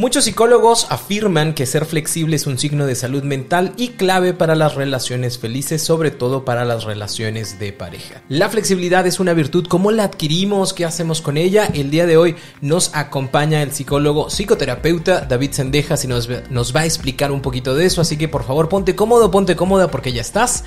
[0.00, 4.54] Muchos psicólogos afirman que ser flexible es un signo de salud mental y clave para
[4.54, 8.22] las relaciones felices, sobre todo para las relaciones de pareja.
[8.28, 10.72] La flexibilidad es una virtud, ¿cómo la adquirimos?
[10.72, 11.64] ¿Qué hacemos con ella?
[11.74, 16.82] El día de hoy nos acompaña el psicólogo psicoterapeuta David Sendejas y nos, nos va
[16.82, 20.12] a explicar un poquito de eso, así que por favor ponte cómodo, ponte cómoda porque
[20.12, 20.62] ya estás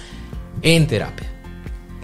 [0.61, 1.30] en terapia.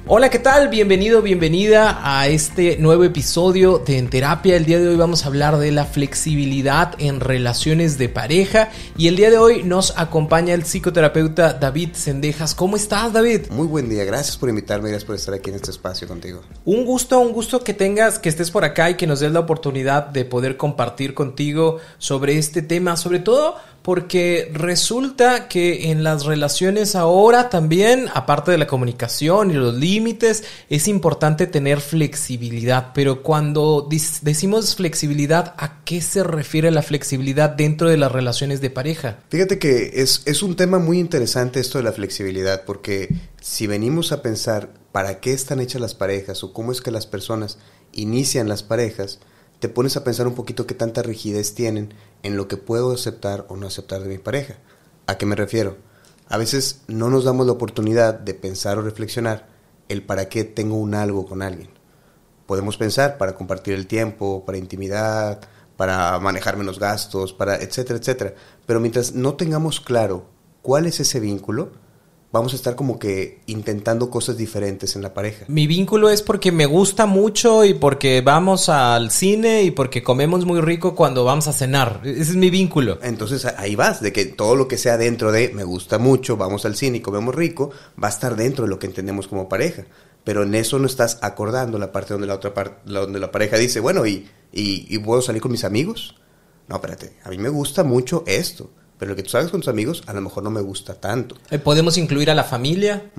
[0.09, 0.70] Hola, ¿qué tal?
[0.70, 4.55] Bienvenido, bienvenida a este nuevo episodio de En Terapia.
[4.55, 9.09] El día de hoy vamos a hablar de la flexibilidad en relaciones de pareja y
[9.09, 12.55] el día de hoy nos acompaña el psicoterapeuta David Sendejas.
[12.55, 13.47] ¿Cómo estás, David?
[13.49, 16.39] Muy buen día, gracias por invitarme, gracias por estar aquí en este espacio contigo.
[16.64, 19.42] Un gusto, un gusto que tengas, que estés por acá y que nos des la
[19.42, 23.55] oportunidad de poder compartir contigo sobre este tema, sobre todo
[23.88, 30.43] porque resulta que en las relaciones ahora también, aparte de la comunicación y los límites,
[30.69, 32.91] es importante tener flexibilidad.
[32.93, 33.88] Pero cuando
[34.23, 39.19] decimos flexibilidad, ¿a qué se refiere la flexibilidad dentro de las relaciones de pareja?
[39.30, 44.11] Fíjate que es, es un tema muy interesante esto de la flexibilidad, porque si venimos
[44.11, 47.58] a pensar para qué están hechas las parejas o cómo es que las personas
[47.93, 49.19] inician las parejas,
[49.59, 53.45] te pones a pensar un poquito qué tanta rigidez tienen en lo que puedo aceptar
[53.50, 54.55] o no aceptar de mi pareja.
[55.08, 55.77] ¿A qué me refiero?
[56.27, 59.47] A veces no nos damos la oportunidad de pensar o reflexionar
[59.89, 61.69] el para qué tengo un algo con alguien.
[62.45, 65.41] Podemos pensar para compartir el tiempo, para intimidad,
[65.75, 68.33] para manejar menos gastos, para etcétera, etcétera.
[68.66, 70.25] Pero mientras no tengamos claro
[70.61, 71.71] cuál es ese vínculo,
[72.32, 75.45] vamos a estar como que intentando cosas diferentes en la pareja.
[75.48, 80.45] Mi vínculo es porque me gusta mucho y porque vamos al cine y porque comemos
[80.45, 82.02] muy rico cuando vamos a cenar.
[82.04, 82.99] Ese es mi vínculo.
[83.02, 86.65] Entonces ahí vas, de que todo lo que sea dentro de me gusta mucho, vamos
[86.65, 87.71] al cine y comemos rico,
[88.02, 89.86] va a estar dentro de lo que entendemos como pareja.
[90.23, 93.58] Pero en eso no estás acordando la parte donde la otra parte, donde la pareja
[93.58, 96.15] dice, bueno, ¿y, y, y puedo salir con mis amigos?
[96.67, 99.67] No, espérate, a mí me gusta mucho esto pero lo que tú sabes con tus
[99.67, 101.35] amigos a lo mejor no me gusta tanto.
[101.52, 103.11] Eh, ¿Podemos incluir a la familia?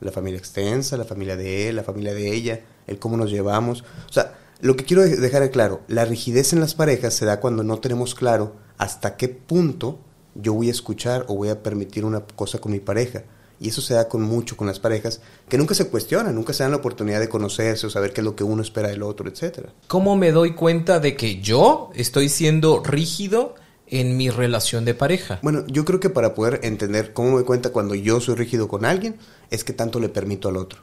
[0.00, 3.84] La familia extensa, la familia de él, la familia de ella, el cómo nos llevamos.
[4.08, 7.62] O sea, lo que quiero dejar claro, la rigidez en las parejas se da cuando
[7.62, 9.98] no tenemos claro hasta qué punto
[10.34, 13.24] yo voy a escuchar o voy a permitir una cosa con mi pareja.
[13.58, 16.62] Y eso se da con mucho con las parejas que nunca se cuestionan, nunca se
[16.62, 19.30] dan la oportunidad de conocerse o saber qué es lo que uno espera del otro,
[19.30, 19.72] etcétera.
[19.88, 23.54] ¿Cómo me doy cuenta de que yo estoy siendo rígido?
[23.86, 25.38] En mi relación de pareja.
[25.42, 28.84] Bueno, yo creo que para poder entender cómo me cuenta cuando yo soy rígido con
[28.84, 29.16] alguien,
[29.50, 30.80] es que tanto le permito al otro.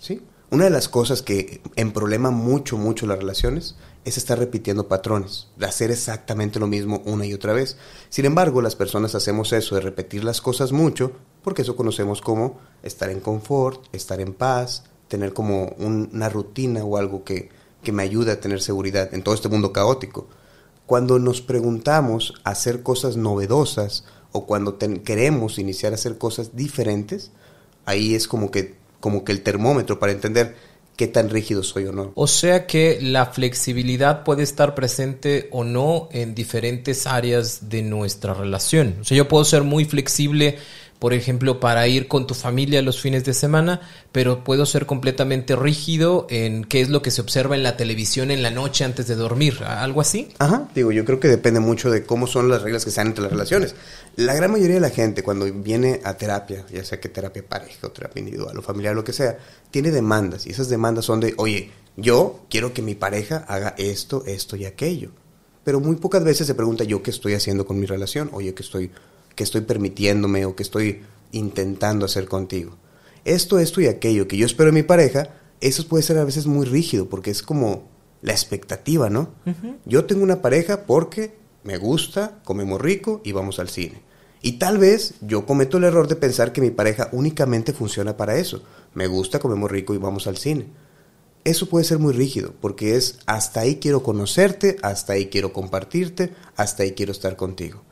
[0.00, 0.22] ¿Sí?
[0.50, 5.48] Una de las cosas que en problema mucho, mucho las relaciones es estar repitiendo patrones,
[5.56, 7.76] de hacer exactamente lo mismo una y otra vez.
[8.08, 12.60] Sin embargo, las personas hacemos eso de repetir las cosas mucho, porque eso conocemos como
[12.82, 17.48] estar en confort, estar en paz, tener como una rutina o algo que,
[17.82, 20.28] que me ayude a tener seguridad en todo este mundo caótico.
[20.86, 27.30] Cuando nos preguntamos hacer cosas novedosas o cuando queremos iniciar a hacer cosas diferentes,
[27.86, 30.56] ahí es como que, como que el termómetro para entender
[30.96, 32.12] qué tan rígido soy o no.
[32.14, 38.34] O sea que la flexibilidad puede estar presente o no en diferentes áreas de nuestra
[38.34, 38.96] relación.
[39.00, 40.58] O sea, yo puedo ser muy flexible
[41.04, 45.54] por ejemplo, para ir con tu familia los fines de semana, pero puedo ser completamente
[45.54, 49.06] rígido en qué es lo que se observa en la televisión en la noche antes
[49.06, 50.30] de dormir, algo así.
[50.38, 53.08] Ajá, digo, yo creo que depende mucho de cómo son las reglas que se dan
[53.08, 53.74] entre las relaciones.
[54.16, 57.86] La gran mayoría de la gente cuando viene a terapia, ya sea que terapia pareja
[57.86, 59.36] o terapia individual o familiar, lo que sea,
[59.70, 64.24] tiene demandas y esas demandas son de, oye, yo quiero que mi pareja haga esto,
[64.24, 65.10] esto y aquello.
[65.64, 68.62] Pero muy pocas veces se pregunta yo qué estoy haciendo con mi relación, oye, qué
[68.62, 68.90] estoy
[69.34, 71.02] que estoy permitiéndome o que estoy
[71.32, 72.76] intentando hacer contigo.
[73.24, 76.46] Esto, esto y aquello que yo espero en mi pareja, eso puede ser a veces
[76.46, 77.88] muy rígido porque es como
[78.22, 79.30] la expectativa, ¿no?
[79.84, 84.02] Yo tengo una pareja porque me gusta, comemos rico y vamos al cine.
[84.42, 88.36] Y tal vez yo cometo el error de pensar que mi pareja únicamente funciona para
[88.36, 88.62] eso.
[88.92, 90.66] Me gusta, comemos rico y vamos al cine.
[91.44, 96.34] Eso puede ser muy rígido porque es hasta ahí quiero conocerte, hasta ahí quiero compartirte,
[96.56, 97.82] hasta ahí quiero estar contigo.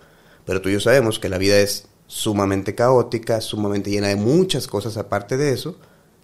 [0.44, 4.66] Pero tú y yo sabemos que la vida es sumamente caótica, sumamente llena de muchas
[4.66, 5.76] cosas aparte de eso.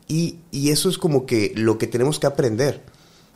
[0.06, 2.82] Y, eso es como que lo que tenemos que aprender.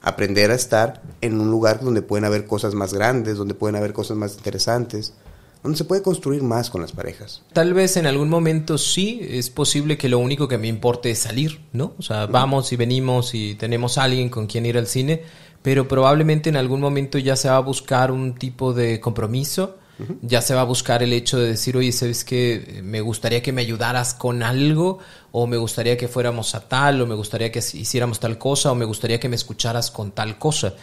[0.05, 3.93] aprender a estar en un lugar donde pueden haber cosas más grandes, donde pueden haber
[3.93, 5.15] cosas más interesantes,
[5.63, 7.43] donde se puede construir más con las parejas.
[7.53, 11.21] Tal vez en algún momento sí, es posible que lo único que me importe es
[11.21, 11.95] salir, ¿no?
[11.99, 15.23] O sea, vamos y venimos y tenemos a alguien con quien ir al cine,
[15.63, 19.79] pero probablemente en algún momento ya se va a buscar un tipo de compromiso,
[20.23, 22.81] ya se va a buscar el hecho de decir, oye, ¿sabes qué?
[22.83, 24.99] Me gustaría que me ayudaras con algo,
[25.31, 28.75] o me gustaría que fuéramos a tal, o me gustaría que hiciéramos tal cosa, o
[28.75, 30.75] me gustaría que me escucharas con tal cosa.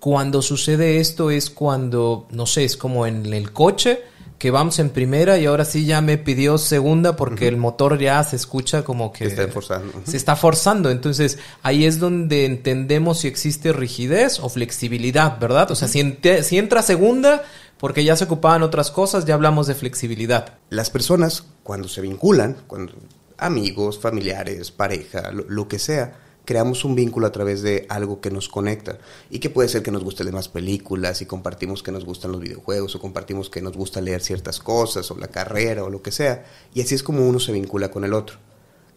[0.00, 4.00] Cuando sucede esto es cuando, no sé, es como en el coche,
[4.38, 8.22] que vamos en primera y ahora sí ya me pidió segunda porque el motor ya
[8.22, 9.92] se escucha como que se está forzando.
[10.04, 10.90] Se está forzando.
[10.90, 15.70] Entonces ahí es donde entendemos si existe rigidez o flexibilidad, ¿verdad?
[15.70, 17.44] O sea, si, si entra segunda
[17.78, 20.54] porque ya se ocupaban otras cosas, ya hablamos de flexibilidad.
[20.70, 22.94] Las personas cuando se vinculan, cuando
[23.38, 28.48] amigos, familiares, pareja, lo que sea, creamos un vínculo a través de algo que nos
[28.48, 32.06] conecta y que puede ser que nos guste leer más películas y compartimos que nos
[32.06, 35.90] gustan los videojuegos o compartimos que nos gusta leer ciertas cosas o la carrera o
[35.90, 38.38] lo que sea y así es como uno se vincula con el otro.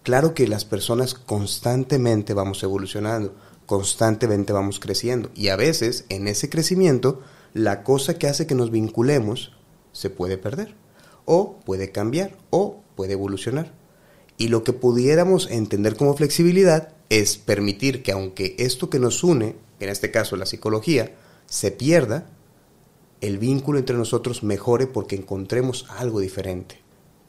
[0.03, 3.35] Claro que las personas constantemente vamos evolucionando,
[3.65, 7.21] constantemente vamos creciendo y a veces en ese crecimiento
[7.53, 9.53] la cosa que hace que nos vinculemos
[9.91, 10.75] se puede perder
[11.25, 13.73] o puede cambiar o puede evolucionar.
[14.37, 19.55] Y lo que pudiéramos entender como flexibilidad es permitir que aunque esto que nos une,
[19.79, 21.13] en este caso la psicología,
[21.45, 22.29] se pierda,
[23.21, 26.79] el vínculo entre nosotros mejore porque encontremos algo diferente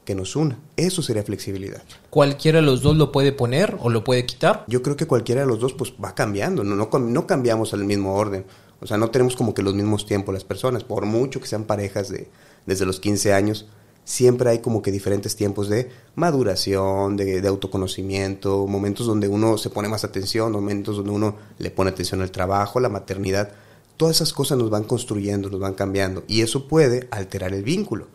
[0.05, 0.59] que nos una.
[0.77, 1.83] Eso sería flexibilidad.
[2.09, 4.65] ¿Cualquiera de los dos lo puede poner o lo puede quitar?
[4.67, 7.85] Yo creo que cualquiera de los dos pues va cambiando, no, no, no cambiamos al
[7.85, 8.45] mismo orden.
[8.81, 11.65] O sea, no tenemos como que los mismos tiempos las personas, por mucho que sean
[11.65, 12.29] parejas de,
[12.65, 13.67] desde los 15 años,
[14.03, 19.87] siempre hay como que diferentes tiempos de maduración, de, autoconocimiento, momentos donde uno se pone
[19.87, 23.51] más atención, momentos donde uno le pone atención al trabajo, la maternidad.
[23.97, 28.07] Todas esas cosas nos van construyendo, nos van cambiando y eso puede alterar el vínculo.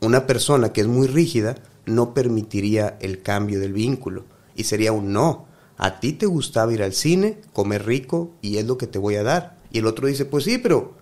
[0.00, 1.56] Una persona que es muy rígida
[1.86, 4.24] no permitiría el cambio del vínculo
[4.56, 5.46] y sería un no.
[5.76, 9.14] A ti te gustaba ir al cine, comer rico y es lo que te voy
[9.14, 9.57] a dar.
[9.70, 10.94] Y el otro dice, pues sí, pero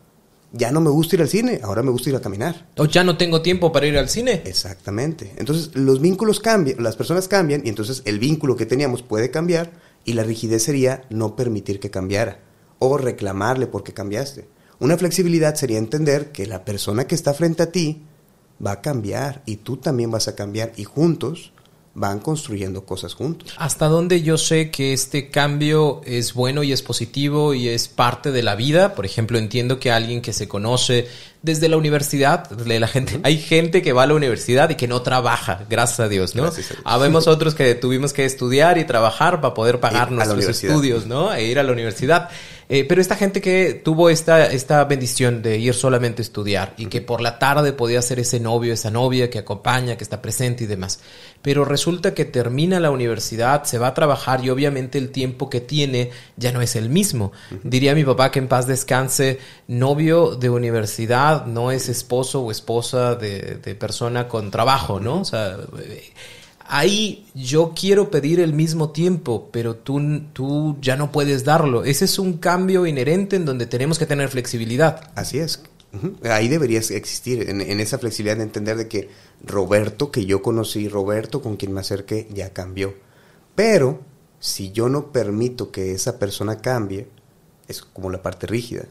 [0.53, 2.69] ya no me gusta ir al cine, ahora me gusta ir a caminar.
[2.77, 4.43] O ya no tengo tiempo para ir al cine.
[4.45, 5.35] Exactamente.
[5.37, 9.73] Entonces los vínculos cambian, las personas cambian y entonces el vínculo que teníamos puede cambiar
[10.05, 12.41] y la rigidez sería no permitir que cambiara
[12.79, 14.49] o reclamarle porque cambiaste.
[14.79, 18.03] Una flexibilidad sería entender que la persona que está frente a ti
[18.65, 21.53] va a cambiar y tú también vas a cambiar y juntos
[21.97, 23.55] van construyendo cosas juntos.
[23.57, 28.33] ¿Hasta dónde yo sé que este cambio es bueno y es positivo y es parte
[28.33, 28.95] de la vida?
[28.95, 31.09] Por ejemplo, entiendo que alguien que se conoce
[31.41, 34.87] desde la universidad, de la gente, hay gente que va a la universidad y que
[34.87, 36.51] no trabaja, gracias a Dios, ¿no?
[36.85, 41.33] Habemos otros que tuvimos que estudiar y trabajar para poder pagar nuestros estudios, ¿no?
[41.33, 42.29] E ir a la universidad.
[42.69, 46.87] Eh, pero esta gente que tuvo esta, esta bendición de ir solamente a estudiar y
[46.87, 50.65] que por la tarde podía ser ese novio, esa novia que acompaña, que está presente
[50.65, 51.01] y demás.
[51.43, 55.61] Pero resulta que termina la universidad, se va a trabajar y obviamente el tiempo que
[55.61, 57.33] tiene ya no es el mismo.
[57.63, 59.39] Diría mi papá que en paz descanse,
[59.69, 65.21] novio de universidad no es esposo o esposa de, de persona con trabajo, ¿no?
[65.21, 65.57] O sea
[66.69, 71.85] ahí yo quiero pedir el mismo tiempo, pero tú, tú ya no puedes darlo.
[71.85, 75.11] Ese es un cambio inherente en donde tenemos que tener flexibilidad.
[75.15, 75.63] Así es.
[76.25, 79.09] Ahí deberías existir, en, esa flexibilidad de entender de que
[79.45, 82.95] Roberto, que yo conocí, Roberto con quien me acerqué, ya cambió.
[83.55, 84.01] Pero
[84.39, 87.09] si yo no permito que esa persona cambie,
[87.69, 88.85] es como la parte rígida.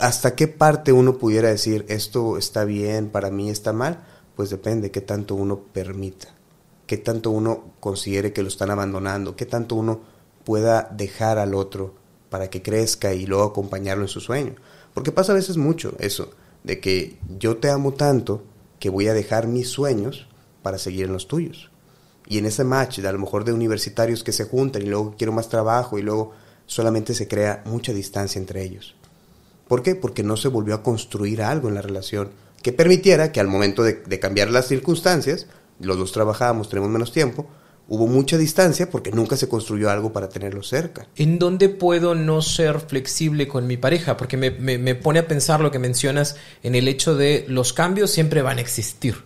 [0.00, 4.04] ¿Hasta qué parte uno pudiera decir esto está bien, para mí está mal?
[4.36, 6.33] Pues depende qué tanto uno permita
[6.86, 10.00] qué tanto uno considere que lo están abandonando, qué tanto uno
[10.44, 11.94] pueda dejar al otro
[12.28, 14.54] para que crezca y luego acompañarlo en su sueño.
[14.92, 16.30] Porque pasa a veces mucho eso,
[16.62, 18.42] de que yo te amo tanto
[18.78, 20.26] que voy a dejar mis sueños
[20.62, 21.70] para seguir en los tuyos.
[22.26, 25.14] Y en ese match, de a lo mejor de universitarios que se juntan y luego
[25.16, 26.32] quiero más trabajo y luego
[26.66, 28.94] solamente se crea mucha distancia entre ellos.
[29.68, 29.94] ¿Por qué?
[29.94, 32.30] Porque no se volvió a construir algo en la relación
[32.62, 35.46] que permitiera que al momento de, de cambiar las circunstancias,
[35.84, 37.46] los dos trabajábamos, tenemos menos tiempo,
[37.88, 41.06] hubo mucha distancia porque nunca se construyó algo para tenerlo cerca.
[41.16, 44.16] ¿En dónde puedo no ser flexible con mi pareja?
[44.16, 48.10] Porque me, me, pone a pensar lo que mencionas en el hecho de los cambios
[48.10, 49.16] siempre van a existir,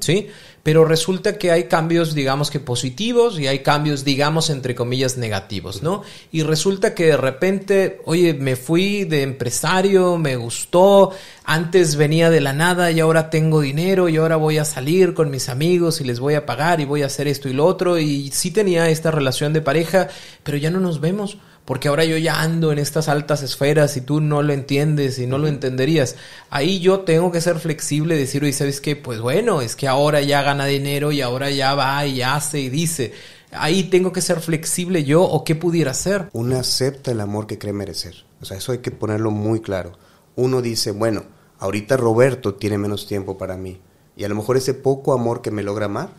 [0.00, 0.28] ¿sí?
[0.62, 5.82] pero resulta que hay cambios, digamos que positivos y hay cambios, digamos, entre comillas, negativos,
[5.82, 6.02] ¿no?
[6.30, 11.12] Y resulta que de repente, oye, me fui de empresario, me gustó,
[11.44, 15.30] antes venía de la nada y ahora tengo dinero y ahora voy a salir con
[15.30, 17.98] mis amigos y les voy a pagar y voy a hacer esto y lo otro
[17.98, 20.08] y sí tenía esta relación de pareja,
[20.44, 24.00] pero ya no nos vemos porque ahora yo ya ando en estas altas esferas y
[24.00, 26.16] tú no lo entiendes y no lo entenderías.
[26.50, 28.96] Ahí yo tengo que ser flexible y decir, oye, ¿sabes qué?
[28.96, 32.68] Pues bueno, es que ahora ya gana dinero y ahora ya va y hace y
[32.68, 33.12] dice.
[33.52, 36.30] Ahí tengo que ser flexible yo o qué pudiera hacer.
[36.32, 38.24] Uno acepta el amor que cree merecer.
[38.40, 39.92] O sea, eso hay que ponerlo muy claro.
[40.34, 41.24] Uno dice, bueno,
[41.58, 43.80] ahorita Roberto tiene menos tiempo para mí.
[44.16, 46.10] Y a lo mejor ese poco amor que me logra amar,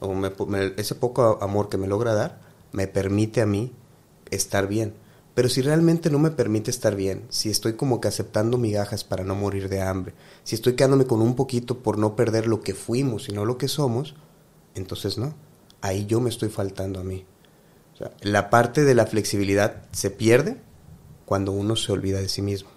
[0.00, 0.14] o
[0.76, 2.40] ese poco amor que me logra dar,
[2.72, 3.72] me permite a mí
[4.30, 4.94] estar bien.
[5.34, 9.22] Pero si realmente no me permite estar bien, si estoy como que aceptando migajas para
[9.22, 12.74] no morir de hambre, si estoy quedándome con un poquito por no perder lo que
[12.74, 14.16] fuimos y no lo que somos,
[14.74, 15.34] entonces no.
[15.80, 17.24] Ahí yo me estoy faltando a mí.
[18.22, 20.56] la parte de la flexibilidad se pierde
[21.24, 22.70] cuando uno se olvida de sí mismo.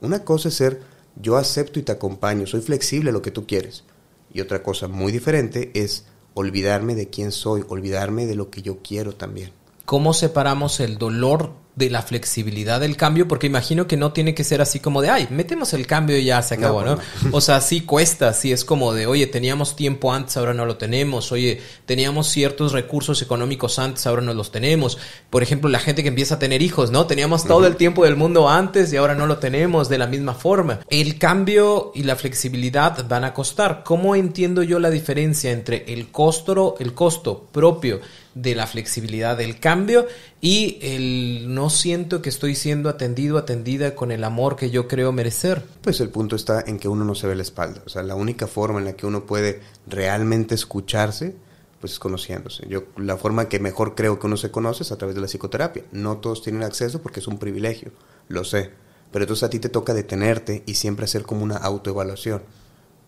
[0.00, 0.82] Una cosa es ser
[1.20, 3.84] yo acepto y te acompaño, soy flexible a lo que tú quieres.
[4.32, 8.78] Y otra cosa muy diferente es olvidarme de quién soy, olvidarme de lo que yo
[8.82, 9.52] quiero también.
[9.86, 13.28] ¿Cómo separamos el dolor de la flexibilidad del cambio?
[13.28, 16.24] Porque imagino que no tiene que ser así como de, ay, metemos el cambio y
[16.24, 16.98] ya se acabó, ¿no?
[17.30, 20.76] O sea, sí cuesta, sí es como de, oye, teníamos tiempo antes, ahora no lo
[20.76, 24.98] tenemos, oye, teníamos ciertos recursos económicos antes, ahora no los tenemos.
[25.30, 27.06] Por ejemplo, la gente que empieza a tener hijos, ¿no?
[27.06, 30.34] Teníamos todo el tiempo del mundo antes y ahora no lo tenemos de la misma
[30.34, 30.80] forma.
[30.90, 33.84] El cambio y la flexibilidad van a costar.
[33.84, 38.00] ¿Cómo entiendo yo la diferencia entre el costo, el costo propio
[38.36, 40.06] de la flexibilidad del cambio
[40.42, 45.10] y el no siento que estoy siendo atendido, atendida con el amor que yo creo
[45.10, 45.64] merecer.
[45.80, 47.82] Pues el punto está en que uno no se ve la espalda.
[47.86, 51.34] O sea, la única forma en la que uno puede realmente escucharse,
[51.80, 52.68] pues es conociéndose.
[52.68, 55.28] Yo la forma que mejor creo que uno se conoce es a través de la
[55.28, 55.84] psicoterapia.
[55.90, 57.90] No todos tienen acceso porque es un privilegio,
[58.28, 58.70] lo sé.
[59.12, 62.42] Pero entonces a ti te toca detenerte y siempre hacer como una autoevaluación.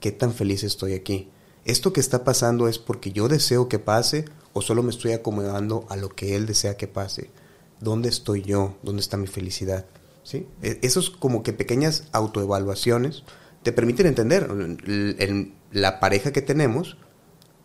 [0.01, 1.29] ¿Qué tan feliz estoy aquí?
[1.69, 5.85] ¿Esto que está pasando es porque yo deseo que pase o solo me estoy acomodando
[5.91, 7.31] a lo que él desea que pase?
[7.79, 8.79] ¿Dónde estoy yo?
[8.83, 9.85] ¿Dónde está mi felicidad?
[10.23, 10.47] ¿Sí?
[10.63, 13.23] E, esos como que pequeñas autoevaluaciones
[13.63, 16.97] te permiten entender en la pareja que tenemos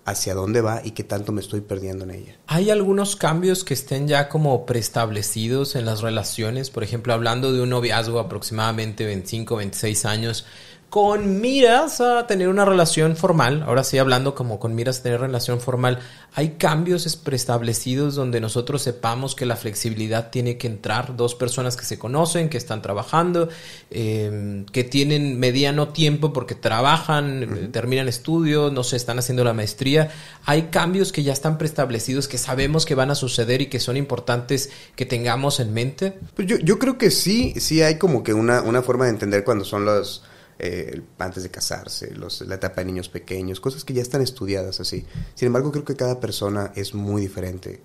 [0.06, 2.38] hacia dónde va y qué tanto me estoy perdiendo en ella.
[2.48, 6.70] ¿Hay algunos cambios que estén ya como preestablecidos en las relaciones?
[6.72, 10.46] Por ejemplo, hablando de un noviazgo aproximadamente 25, 26 años,
[10.94, 15.22] con miras a tener una relación formal, ahora sí hablando como con miras a tener
[15.22, 15.98] relación formal,
[16.36, 21.84] hay cambios preestablecidos donde nosotros sepamos que la flexibilidad tiene que entrar, dos personas que
[21.84, 23.50] se conocen, que están trabajando,
[23.90, 30.12] em, que tienen mediano tiempo porque trabajan, terminan estudios, no se están haciendo la maestría,
[30.46, 33.98] hay cambios que ya están preestablecidos, que sabemos que van a suceder y que son
[33.98, 36.20] importantes que tengamos en mente.
[36.36, 39.44] Pues yo, yo creo que sí, sí hay como que una, una forma de entender
[39.44, 40.22] cuando son los
[40.60, 44.80] eh, antes de casarse, los, la etapa de niños pequeños, cosas que ya están estudiadas
[44.80, 45.06] así.
[45.36, 47.82] Sin embargo, creo que cada persona es muy diferente.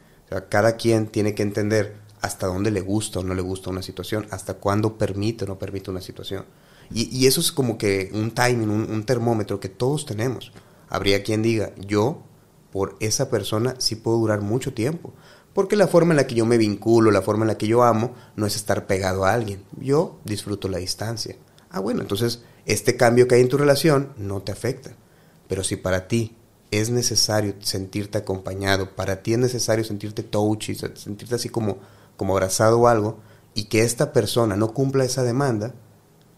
[0.49, 4.27] cada quien tiene que entender hasta dónde le gusta o no le gusta una situación,
[4.31, 6.45] hasta cuándo permite o no permite una situación.
[6.91, 10.53] Y, eso es como que un timing, un, termómetro que todos tenemos.
[10.89, 12.23] Habría quien diga, yo
[12.73, 15.13] por esa persona sí puedo durar mucho tiempo.
[15.53, 17.83] Porque la forma en la que yo me vinculo, la forma en la que yo
[17.83, 19.65] amo, no es estar pegado a alguien.
[19.79, 21.37] Yo disfruto la distancia.
[21.71, 24.91] Ah, bueno, entonces este cambio que hay en tu relación no te afecta.
[25.49, 26.37] Pero si para ti
[26.71, 31.79] es necesario sentirte acompañado, para ti es necesario sentirte touchy, sentirte así como,
[32.19, 33.21] como abrazado o algo,
[33.55, 35.75] y que esta persona no cumpla esa demanda,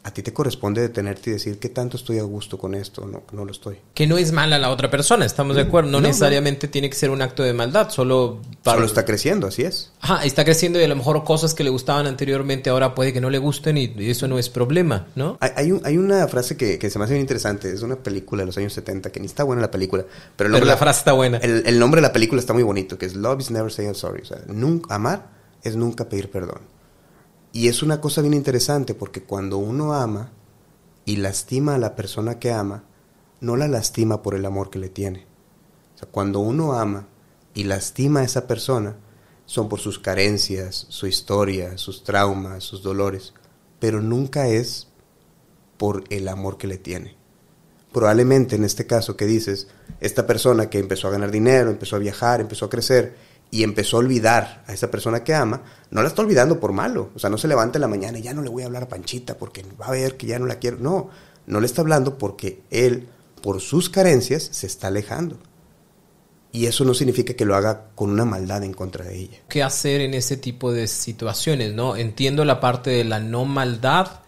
[0.03, 3.23] a ti te corresponde detenerte y decir qué tanto estoy a gusto con esto, no,
[3.33, 3.79] no lo estoy.
[3.93, 5.91] Que no es mala la otra persona, estamos de acuerdo.
[5.91, 8.77] No, necesariamente tiene que ser un acto de maldad, solo para...
[8.77, 9.93] Solo está creciendo, así es.
[10.01, 13.21] Ajá, está creciendo y a lo mejor cosas que le gustaban anteriormente ahora puede que
[13.21, 15.37] no le gusten y eso no es problema, ¿no?
[15.41, 18.57] Hay, hay, una frase que, se me hace bien interesante, es una película de los
[18.57, 20.05] años 70, que ni está buena la película,
[20.37, 21.39] pero, la, frase está buena.
[21.39, 24.23] El, nombre de la película está muy bonito, que es Love is never saying sorry,
[24.23, 25.27] o sea, nunca, amar
[25.63, 26.61] es nunca pedir perdón.
[27.53, 30.33] Y es una cosa bien interesante porque cuando uno ama,
[31.05, 32.85] y lastima a la persona que ama,
[33.41, 35.27] no la lastima por el amor que le tiene.
[36.11, 37.09] Cuando uno ama
[37.55, 38.97] y lastima a esa persona,
[39.45, 43.35] son por sus carencias, su historia, sus traumas, sus dolores,
[43.81, 44.89] pero nunca es
[45.77, 47.17] por el amor que le tiene.
[47.93, 49.67] Probablemente en este caso que dices,
[49.99, 53.17] esta persona que empezó a ganar dinero, empezó a viajar, empezó a crecer,
[53.51, 57.11] y empezó a olvidar a esa persona que ama, no la está olvidando por malo.
[57.15, 58.85] O sea, no se levanta en la mañana y ya no le voy a hablar
[58.85, 60.79] a Panchita porque va a ver que ya no la quiero.
[60.79, 61.11] No,
[61.47, 63.09] no le está hablando porque él,
[63.43, 65.39] por sus carencias, se está alejando.
[66.53, 69.39] Y eso no significa que lo haga con una maldad en contra de ella.
[69.49, 71.75] ¿Qué hacer en ese tipo de situaciones?
[71.75, 71.97] ¿no?
[71.97, 74.21] Entiendo la parte de la no maldad,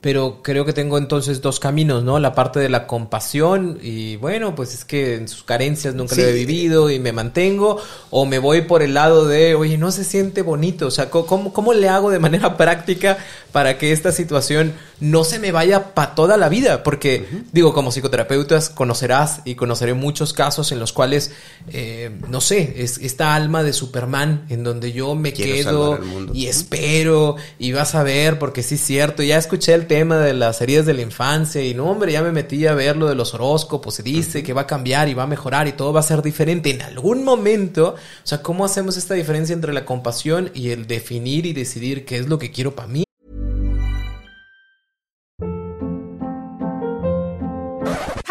[0.00, 2.18] pero creo que tengo entonces dos caminos, ¿no?
[2.18, 6.22] La parte de la compasión y bueno, pues es que en sus carencias nunca lo
[6.22, 10.04] he vivido y me mantengo, o me voy por el lado de, oye, no se
[10.04, 13.18] siente bonito, o sea, ¿cómo, cómo le hago de manera práctica
[13.52, 16.82] para que esta situación no se me vaya para toda la vida?
[16.82, 21.32] Porque, digo, como psicoterapeutas conocerás y conoceré muchos casos en los cuales,
[21.70, 25.98] eh, no sé, es esta alma de Superman en donde yo me quedo
[26.32, 30.34] y espero y vas a ver, porque sí es cierto, ya escuché el tema de
[30.34, 33.14] las heridas de la infancia y no, hombre, ya me metí a ver lo de
[33.14, 36.00] los horóscopos, se dice que va a cambiar y va a mejorar y todo va
[36.00, 37.94] a ser diferente en algún momento.
[37.96, 42.18] O sea, ¿cómo hacemos esta diferencia entre la compasión y el definir y decidir qué
[42.18, 43.07] es lo que quiero para mí?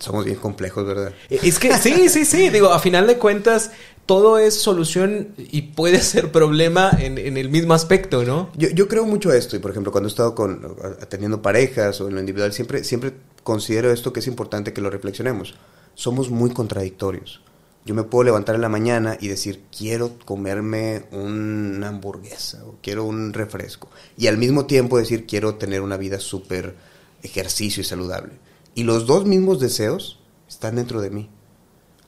[0.00, 1.12] Somos bien complejos, ¿verdad?
[1.28, 2.48] Es que sí, sí, sí.
[2.48, 3.70] Digo, a final de cuentas,
[4.06, 8.50] todo es solución y puede ser problema en, el mismo aspecto, ¿no?
[8.56, 9.56] Yo, yo, creo mucho esto.
[9.56, 13.12] Y por ejemplo, cuando he estado con, atendiendo parejas o en lo individual, siempre, siempre
[13.44, 15.54] considero esto que es importante que lo reflexionemos.
[15.94, 17.42] Somos muy contradictorios.
[17.84, 23.04] Yo me puedo levantar en la mañana y decir, quiero comerme una hamburguesa o quiero
[23.04, 23.90] un refresco.
[24.16, 26.74] Y al mismo tiempo decir, quiero tener una vida súper
[27.22, 28.32] ejercicio y saludable.
[28.80, 30.18] Y los dos mismos deseos
[30.48, 31.28] están dentro de mí.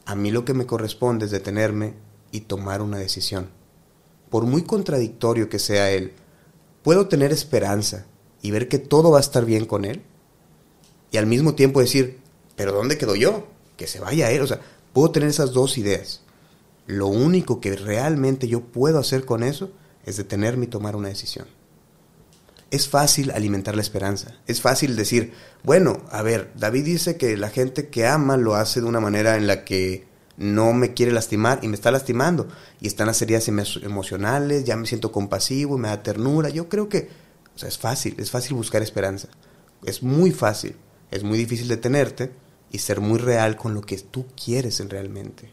[0.07, 1.93] A mí lo que me corresponde es detenerme
[2.31, 3.51] y tomar una decisión.
[4.31, 6.15] Por muy contradictorio que sea él,
[6.83, 8.07] puedo tener esperanza
[8.41, 10.01] y ver que todo va a estar bien con él.
[11.11, 12.21] Y al mismo tiempo decir,
[12.57, 13.47] pero ¿dónde quedo yo?
[13.77, 14.41] Que se vaya él.
[14.41, 14.63] O sea,
[14.95, 16.23] Puedo tener esas dos ideas.
[16.87, 19.73] Lo único que realmente yo puedo hacer con eso
[20.07, 21.49] es detenerme y tomar una decisión.
[22.73, 24.35] Es fácil alimentar la esperanza.
[24.47, 28.81] Es fácil decir, bueno, a ver, David dice que la gente que ama lo hace
[28.81, 30.07] de una manera en la que
[30.39, 32.49] no me quiere lastimar y me está lastimando.
[32.81, 36.49] Y están las heridas emocionales, ya me siento compasivo, me da ternura.
[36.49, 37.11] Yo creo que,
[37.55, 39.29] o sea, es fácil, es fácil buscar esperanza.
[39.85, 40.75] Es muy fácil.
[41.11, 42.33] Es muy difícil detenerte
[42.71, 45.53] y ser muy real con lo que tú quieres en realmente.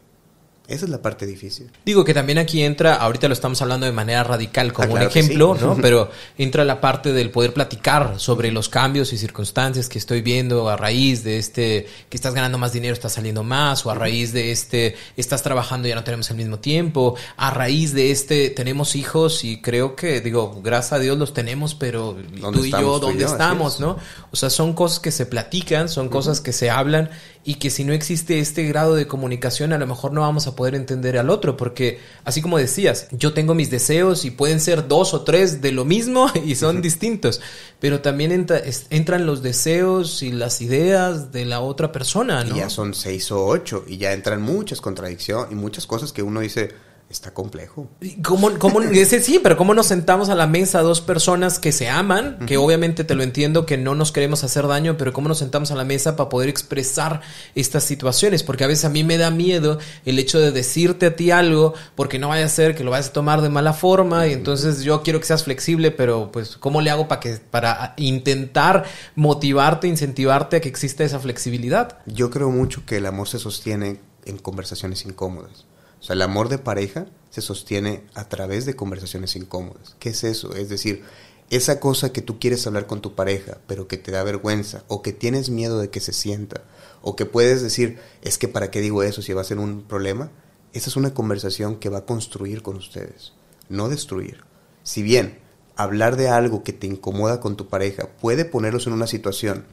[0.70, 1.68] Esa es la parte difícil.
[1.84, 5.02] Digo que también aquí entra, ahorita lo estamos hablando de manera radical como ah, un
[5.02, 5.76] ejemplo, ¿no?
[5.82, 10.68] Pero entra la parte del poder platicar sobre los cambios y circunstancias que estoy viendo
[10.68, 14.32] a raíz de este, que estás ganando más dinero, estás saliendo más, o a raíz
[14.32, 18.50] de este, estás trabajando y ya no tenemos el mismo tiempo, a raíz de este,
[18.50, 22.16] tenemos hijos y creo que, digo, gracias a Dios los tenemos, pero
[22.52, 23.98] tú y yo, ¿dónde estamos, no?
[24.30, 27.10] O sea, son cosas que se platican, son cosas que se hablan
[27.42, 30.54] y que si no existe este grado de comunicación a lo mejor no vamos a
[30.54, 34.88] poder entender al otro porque así como decías yo tengo mis deseos y pueden ser
[34.88, 37.40] dos o tres de lo mismo y son distintos
[37.78, 38.46] pero también
[38.90, 42.56] entran los deseos y las ideas de la otra persona ¿no?
[42.56, 46.22] y ya son seis o ocho y ya entran muchas contradicciones y muchas cosas que
[46.22, 47.88] uno dice Está complejo.
[48.22, 51.88] ¿Cómo, cómo, ese sí, pero ¿cómo nos sentamos a la mesa dos personas que se
[51.88, 52.38] aman?
[52.46, 55.72] Que obviamente te lo entiendo, que no nos queremos hacer daño, pero ¿cómo nos sentamos
[55.72, 57.20] a la mesa para poder expresar
[57.56, 58.44] estas situaciones?
[58.44, 61.74] Porque a veces a mí me da miedo el hecho de decirte a ti algo,
[61.96, 64.84] porque no vaya a ser que lo vayas a tomar de mala forma, y entonces
[64.84, 68.84] yo quiero que seas flexible, pero pues, ¿cómo le hago para que, para intentar
[69.16, 71.98] motivarte, incentivarte a que exista esa flexibilidad?
[72.06, 75.66] Yo creo mucho que el amor se sostiene en conversaciones incómodas.
[76.00, 79.96] O sea, el amor de pareja se sostiene a través de conversaciones incómodas.
[79.98, 80.54] ¿Qué es eso?
[80.54, 81.04] Es decir,
[81.50, 85.02] esa cosa que tú quieres hablar con tu pareja, pero que te da vergüenza, o
[85.02, 86.62] que tienes miedo de que se sienta,
[87.02, 89.82] o que puedes decir, es que para qué digo eso si va a ser un
[89.82, 90.30] problema,
[90.72, 93.32] esa es una conversación que va a construir con ustedes,
[93.68, 94.44] no destruir.
[94.84, 95.38] Si bien
[95.74, 99.64] hablar de algo que te incomoda con tu pareja puede ponerlos en una situación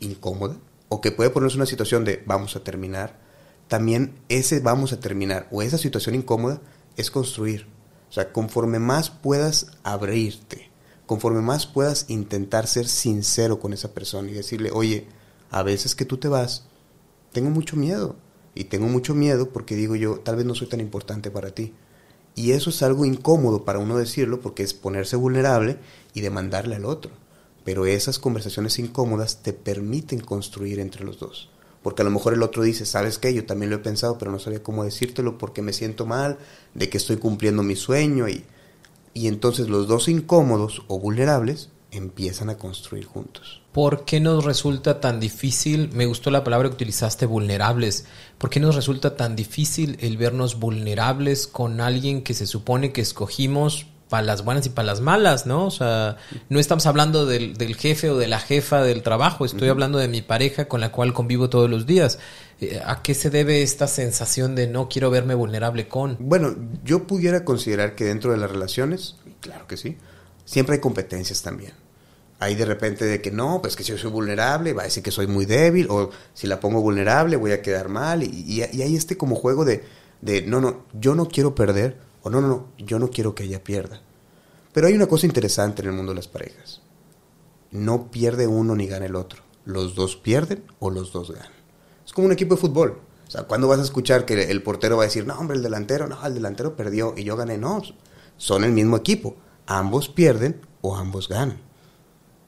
[0.00, 0.56] incómoda,
[0.88, 3.25] o que puede ponerlos en una situación de vamos a terminar,
[3.68, 6.60] también ese vamos a terminar o esa situación incómoda
[6.96, 7.66] es construir.
[8.08, 10.70] O sea, conforme más puedas abrirte,
[11.06, 15.06] conforme más puedas intentar ser sincero con esa persona y decirle, oye,
[15.50, 16.64] a veces que tú te vas,
[17.32, 18.16] tengo mucho miedo.
[18.54, 21.74] Y tengo mucho miedo porque digo yo, tal vez no soy tan importante para ti.
[22.34, 25.78] Y eso es algo incómodo para uno decirlo porque es ponerse vulnerable
[26.14, 27.10] y demandarle al otro.
[27.64, 31.50] Pero esas conversaciones incómodas te permiten construir entre los dos
[31.86, 33.32] porque a lo mejor el otro dice, ¿sabes qué?
[33.32, 36.36] Yo también lo he pensado, pero no sabía cómo decírtelo porque me siento mal,
[36.74, 38.44] de que estoy cumpliendo mi sueño y,
[39.14, 43.62] y entonces los dos incómodos o vulnerables empiezan a construir juntos.
[43.70, 48.58] ¿Por qué nos resulta tan difícil, me gustó la palabra que utilizaste, vulnerables, ¿por qué
[48.58, 54.22] nos resulta tan difícil el vernos vulnerables con alguien que se supone que escogimos para
[54.22, 55.66] las buenas y para las malas, ¿no?
[55.66, 56.16] O sea,
[56.48, 60.08] no estamos hablando del, del jefe o de la jefa del trabajo, estoy hablando de
[60.08, 62.18] mi pareja con la cual convivo todos los días.
[62.60, 66.16] Eh, ¿A qué se debe esta sensación de no quiero verme vulnerable con?
[66.20, 69.98] Bueno, yo pudiera considerar que dentro de las relaciones, claro que sí,
[70.44, 71.72] siempre hay competencias también.
[72.38, 75.02] Hay de repente de que no, pues que si yo soy vulnerable, va a decir
[75.02, 78.62] que soy muy débil, o si la pongo vulnerable voy a quedar mal, y, y,
[78.72, 79.84] y hay este como juego de,
[80.20, 81.98] de, no, no, yo no quiero perder,
[82.30, 84.00] no, no, no, yo no quiero que ella pierda.
[84.72, 86.82] Pero hay una cosa interesante en el mundo de las parejas.
[87.70, 89.42] No pierde uno ni gana el otro.
[89.64, 91.52] Los dos pierden o los dos ganan.
[92.04, 93.00] Es como un equipo de fútbol.
[93.26, 95.62] O sea, ¿cuándo vas a escuchar que el portero va a decir, no, hombre, el
[95.62, 97.58] delantero, no, el delantero perdió y yo gané?
[97.58, 97.82] No,
[98.36, 99.36] son el mismo equipo.
[99.66, 101.60] Ambos pierden o ambos ganan.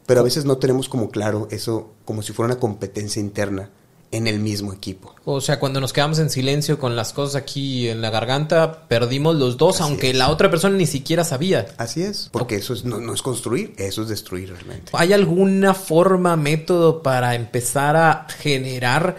[0.06, 3.70] Pero a veces no tenemos como claro eso como si fuera una competencia interna
[4.10, 5.14] en el mismo equipo.
[5.24, 9.36] O sea, cuando nos quedamos en silencio con las cosas aquí en la garganta, perdimos
[9.36, 10.16] los dos, Así aunque es.
[10.16, 11.66] la otra persona ni siquiera sabía.
[11.76, 14.92] Así es, porque eso es, no, no es construir, eso es destruir realmente.
[14.94, 19.16] ¿Hay alguna forma, método para empezar a generar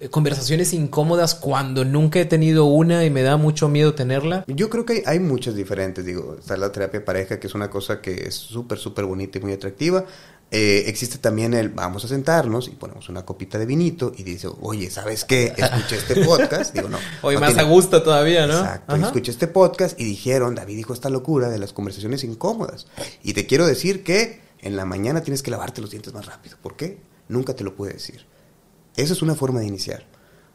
[0.00, 4.44] eh, conversaciones incómodas cuando nunca he tenido una y me da mucho miedo tenerla?
[4.46, 7.68] Yo creo que hay, hay muchas diferentes, digo, está la terapia pareja, que es una
[7.68, 10.06] cosa que es súper, súper bonita y muy atractiva.
[10.52, 14.48] Eh, existe también el vamos a sentarnos y ponemos una copita de vinito y dice,
[14.60, 15.52] oye, ¿sabes qué?
[15.56, 16.74] Escuché este podcast.
[16.74, 16.98] Digo, no.
[17.22, 18.58] Hoy no más tiene- a gusto todavía, ¿no?
[18.58, 18.94] Exacto.
[18.94, 19.06] Ajá.
[19.06, 22.88] Escuché este podcast y dijeron, David dijo esta locura de las conversaciones incómodas.
[23.22, 26.56] Y te quiero decir que en la mañana tienes que lavarte los dientes más rápido.
[26.60, 26.98] ¿Por qué?
[27.28, 28.26] Nunca te lo pude decir.
[28.96, 30.04] Esa es una forma de iniciar.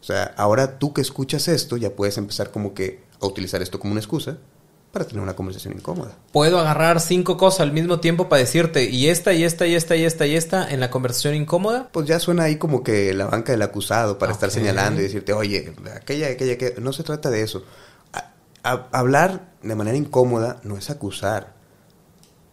[0.01, 3.79] O sea, ahora tú que escuchas esto ya puedes empezar como que a utilizar esto
[3.79, 4.39] como una excusa
[4.95, 6.15] para tener una conversación incómoda.
[6.31, 9.97] Puedo agarrar cinco cosas al mismo tiempo para decirte y esta, y esta, y esta,
[9.97, 11.89] y esta, y esta en la conversación incómoda.
[11.91, 15.33] Pues ya suena ahí como que la banca del acusado para estar señalando y decirte,
[15.33, 16.79] oye, aquella, aquella, aquella.
[16.79, 17.65] No se trata de eso.
[18.13, 18.31] A-
[18.63, 21.53] a- hablar de manera incómoda no es acusar.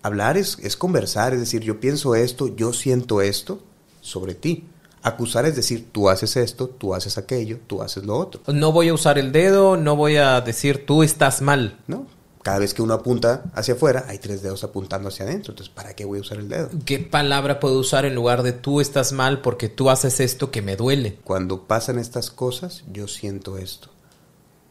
[0.02, 3.60] Hablar es, es conversar, es decir, yo pienso esto, yo siento esto
[4.00, 4.66] sobre ti.
[5.04, 8.40] Acusar es decir, tú haces esto, tú haces aquello, tú haces lo otro.
[8.52, 11.78] No voy a usar el dedo, no voy a decir tú estás mal.
[11.86, 12.06] ¿No?
[12.42, 15.52] Cada vez que uno apunta hacia afuera, hay tres dedos apuntando hacia adentro.
[15.52, 16.70] Entonces, ¿para qué voy a usar el dedo?
[16.84, 20.60] ¿Qué palabra puedo usar en lugar de tú estás mal porque tú haces esto que
[20.62, 21.18] me duele?
[21.24, 23.90] Cuando pasan estas cosas, yo siento esto.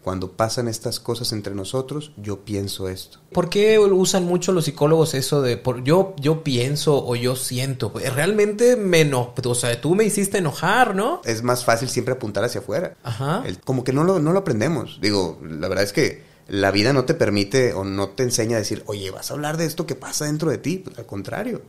[0.03, 3.19] Cuando pasan estas cosas entre nosotros, yo pienso esto.
[3.31, 7.93] ¿Por qué usan mucho los psicólogos eso de por, yo, yo pienso o yo siento?
[7.93, 11.21] Pues, Realmente me eno o sea, tú me hiciste enojar, ¿no?
[11.23, 12.97] Es más fácil siempre apuntar hacia afuera.
[13.03, 13.43] Ajá.
[13.45, 14.97] El- como que no lo, no lo aprendemos.
[15.01, 18.59] Digo, la verdad es que la vida no te permite o no te enseña a
[18.59, 20.77] decir, oye, vas a hablar de esto que pasa dentro de ti.
[20.77, 21.61] Pues, al contrario,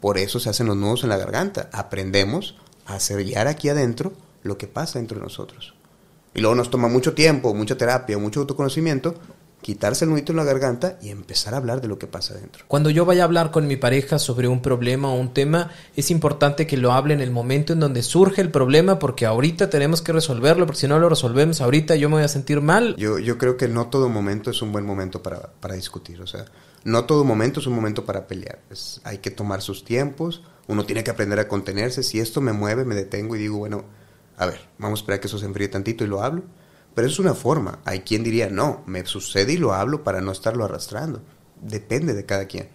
[0.00, 1.68] por eso se hacen los nudos en la garganta.
[1.72, 4.12] Aprendemos a sellar aquí adentro
[4.42, 5.74] lo que pasa dentro de nosotros.
[6.34, 9.14] Y luego nos toma mucho tiempo, mucha terapia, mucho autoconocimiento,
[9.62, 12.64] quitarse el nudito en la garganta y empezar a hablar de lo que pasa dentro.
[12.66, 16.10] Cuando yo vaya a hablar con mi pareja sobre un problema o un tema, es
[16.10, 20.00] importante que lo hable en el momento en donde surge el problema porque ahorita tenemos
[20.02, 22.96] que resolverlo, porque si no lo resolvemos ahorita yo me voy a sentir mal.
[22.96, 26.22] Yo, yo creo que no todo momento es un buen momento para, para discutir.
[26.22, 26.46] O sea,
[26.84, 28.60] no todo momento es un momento para pelear.
[28.70, 30.42] Es- hay que tomar sus tiempos.
[30.68, 32.02] Uno tiene que aprender a contenerse.
[32.02, 33.84] Si esto me mueve, me detengo y digo, bueno,
[34.38, 36.44] a ver, vamos a esperar que eso se enfríe tantito y lo hablo.
[36.94, 37.80] Pero eso es una forma.
[37.84, 41.22] Hay quien diría, no, me sucede y lo hablo para no estarlo arrastrando.
[41.60, 42.68] Depende de cada quien.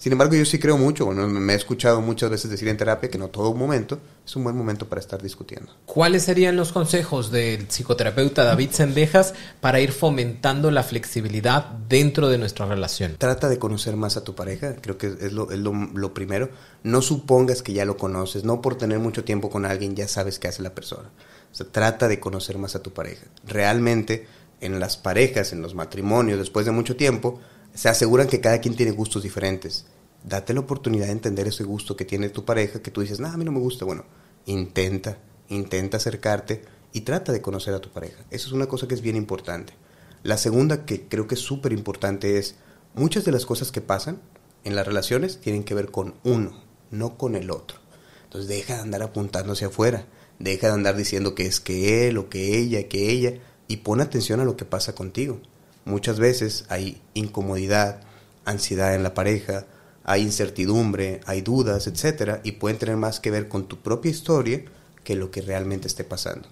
[0.00, 3.10] Sin embargo, yo sí creo mucho, bueno, me he escuchado muchas veces decir en terapia
[3.10, 5.76] que no todo momento es un buen momento para estar discutiendo.
[5.84, 12.38] ¿Cuáles serían los consejos del psicoterapeuta David Sendejas para ir fomentando la flexibilidad dentro de
[12.38, 13.16] nuestra relación?
[13.18, 16.48] Trata de conocer más a tu pareja, creo que es, lo, es lo, lo primero.
[16.82, 20.38] No supongas que ya lo conoces, no por tener mucho tiempo con alguien ya sabes
[20.38, 21.10] qué hace la persona.
[21.58, 23.26] O trata de conocer más a tu pareja.
[23.44, 24.26] Realmente,
[24.60, 27.40] en las parejas, en los matrimonios, después de mucho tiempo,
[27.74, 29.86] se aseguran que cada quien tiene gustos diferentes.
[30.24, 33.28] Date la oportunidad de entender ese gusto que tiene tu pareja, que tú dices, no,
[33.28, 33.84] a mí no me gusta.
[33.84, 34.04] Bueno,
[34.46, 38.24] intenta, intenta acercarte y trata de conocer a tu pareja.
[38.30, 39.74] Eso es una cosa que es bien importante.
[40.22, 42.56] La segunda que creo que es súper importante es,
[42.94, 44.20] muchas de las cosas que pasan
[44.64, 47.78] en las relaciones tienen que ver con uno, no con el otro.
[48.24, 50.04] Entonces deja de andar apuntando hacia afuera,
[50.40, 53.34] deja de andar diciendo que es que él o que ella, que ella,
[53.68, 55.40] y pon atención a lo que pasa contigo.
[55.84, 58.00] Muchas veces hay incomodidad,
[58.44, 59.66] ansiedad en la pareja,
[60.02, 64.64] hay incertidumbre, hay dudas, etcétera, y pueden tener más que ver con tu propia historia
[65.04, 66.48] que lo que realmente esté pasando.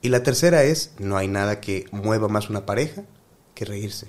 [0.00, 3.02] Y la tercera es, no hay nada que mueva más una pareja
[3.54, 4.08] que reírse.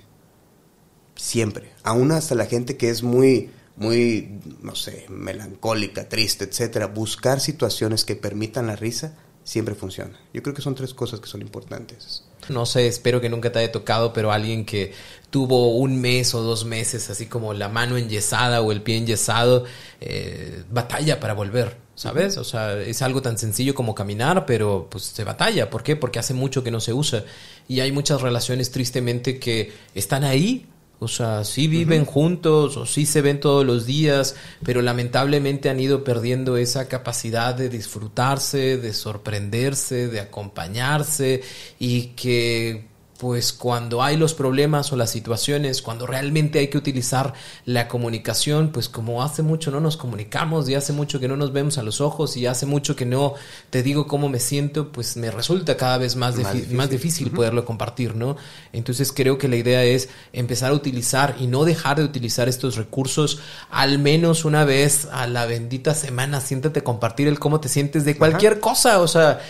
[1.15, 1.74] Siempre.
[1.84, 8.05] Aún hasta la gente que es muy, muy, no sé, melancólica, triste, etcétera, buscar situaciones
[8.05, 10.19] que permitan la risa siempre funciona.
[10.33, 12.23] Yo creo que son tres cosas que son importantes.
[12.49, 14.93] No sé, espero que nunca te haya tocado, pero alguien que
[15.29, 19.65] tuvo un mes o dos meses así como la mano enyesada o el pie enyesado,
[20.01, 22.37] eh, batalla para volver, ¿sabes?
[22.37, 25.69] O sea, es algo tan sencillo como caminar, pero pues se batalla.
[25.69, 25.95] ¿Por qué?
[25.95, 27.23] Porque hace mucho que no se usa.
[27.67, 30.67] Y hay muchas relaciones tristemente que están ahí,
[30.99, 35.79] o sea, sí viven juntos o sí se ven todos los días, pero lamentablemente han
[35.79, 41.41] ido perdiendo esa capacidad de disfrutarse, de sorprenderse, de acompañarse
[41.79, 42.88] y que
[43.19, 47.34] pues cuando hay los problemas o las situaciones, cuando realmente hay que utilizar
[47.65, 51.51] la comunicación, pues como hace mucho no nos comunicamos y hace mucho que no nos
[51.51, 53.34] vemos a los ojos y hace mucho que no
[53.71, 56.77] te digo cómo me siento, pues me resulta cada vez más, Más difí- difícil.
[56.77, 58.38] más difícil poderlo compartir, ¿no?
[58.71, 62.77] Entonces creo que la idea es empezar a utilizar y no dejar de utilizar estos
[62.77, 66.39] recursos al menos una vez a la bendita semana.
[66.39, 69.41] Siéntate a compartir el cómo te sientes de cualquier cosa, o sea,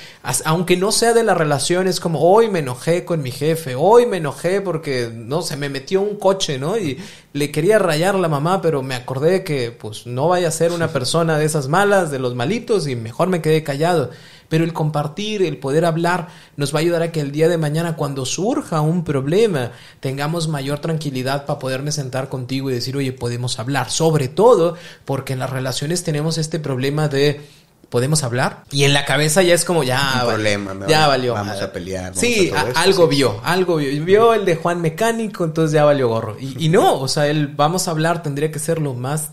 [0.46, 4.06] aunque no sea de la relación, es como hoy me enojé con mi jefe, hoy
[4.06, 6.78] me enojé porque, no se me metió un coche, ¿no?
[6.78, 6.98] Y
[7.34, 10.72] le quería rayar a la mamá, pero me acordé que pues no vaya a ser
[10.72, 14.10] una persona de esas malas, de los malitos, y mejor me quedé callado.
[14.50, 17.58] Pero el compartir, el poder hablar, nos va a ayudar a que el día de
[17.58, 23.14] mañana, cuando surja un problema, tengamos mayor tranquilidad para poderme sentar contigo y decir, oye,
[23.14, 23.92] podemos hablar.
[23.92, 27.42] Sobre todo porque en las relaciones tenemos este problema de
[27.90, 31.48] podemos hablar y en la cabeza ya es como ya Un problema, ya valió vamos
[31.54, 31.66] madre.
[31.66, 33.16] a pelear, vamos sí a todo a- esto, algo sí.
[33.16, 37.00] vio algo vio vio el de Juan mecánico entonces ya valió gorro y, y no
[37.00, 39.30] o sea el vamos a hablar tendría que ser lo más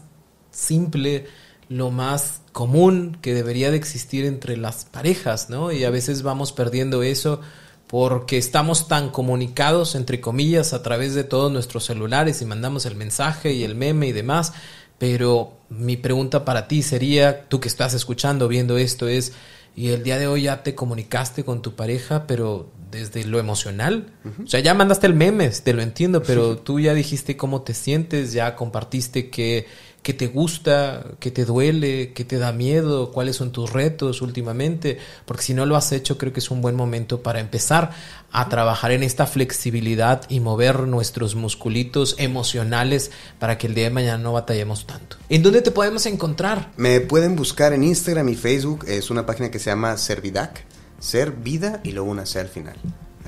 [0.51, 1.27] simple
[1.69, 5.73] lo más común que debería de existir entre las parejas, ¿no?
[5.73, 7.41] Y a veces vamos perdiendo eso
[7.89, 12.95] porque estamos tan comunicados, entre comillas, a través de todos nuestros celulares y mandamos el
[12.95, 14.53] mensaje y el meme y demás.
[14.99, 19.33] Pero mi pregunta para ti sería, tú que estás escuchando, viendo esto, es,
[19.75, 24.13] ¿y el día de hoy ya te comunicaste con tu pareja, pero desde lo emocional?
[24.43, 27.75] O sea, ya mandaste el meme, te lo entiendo, pero tú ya dijiste cómo te
[27.75, 29.67] sientes, ya compartiste que
[30.07, 34.99] qué te gusta, qué te duele, qué te da miedo, cuáles son tus retos últimamente,
[35.25, 37.91] porque si no lo has hecho creo que es un buen momento para empezar
[38.31, 43.91] a trabajar en esta flexibilidad y mover nuestros musculitos emocionales para que el día de
[43.91, 45.17] mañana no batallemos tanto.
[45.29, 46.71] ¿En dónde te podemos encontrar?
[46.77, 48.85] Me pueden buscar en Instagram y Facebook.
[48.87, 50.65] Es una página que se llama Servidac.
[51.01, 52.77] Ser vida y luego una C al final.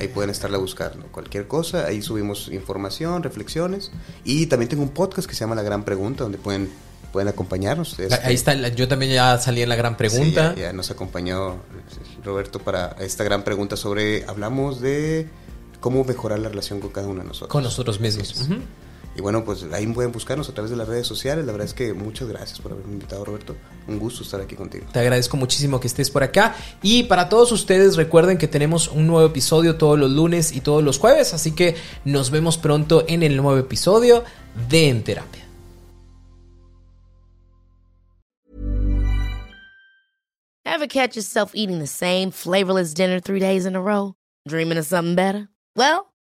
[0.01, 1.07] Ahí pueden estarla buscando.
[1.07, 3.91] Cualquier cosa, ahí subimos información, reflexiones.
[4.25, 6.71] Y también tengo un podcast que se llama La Gran Pregunta, donde pueden,
[7.13, 7.99] pueden acompañarnos.
[7.99, 10.55] Este, Ahí está, yo también ya salí en la gran pregunta.
[10.55, 11.57] Sí, ya, ya nos acompañó
[12.25, 15.29] Roberto para esta gran pregunta sobre, hablamos de
[15.81, 17.51] cómo mejorar la relación con cada uno de nosotros.
[17.51, 18.31] Con nosotros mismos.
[18.31, 18.49] Es.
[19.19, 21.45] Y bueno, pues ahí pueden buscarnos a través de las redes sociales.
[21.45, 23.57] La verdad es que muchas gracias por haberme invitado, Roberto.
[23.89, 24.87] Un gusto estar aquí contigo.
[24.93, 26.55] Te agradezco muchísimo que estés por acá.
[26.83, 30.85] Y para todos ustedes, recuerden que tenemos un nuevo episodio todos los lunes y todos
[30.85, 31.35] los jueves.
[31.35, 34.23] Así que nos vemos pronto en el nuevo episodio
[34.71, 35.45] de En Terapia.
[40.65, 44.15] Ever catch yourself eating the same flavorless dinner three days in a row?
[44.47, 45.49] Dreaming of something better?
[45.75, 46.13] Well,